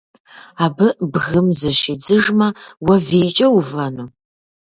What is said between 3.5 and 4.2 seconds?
увэну?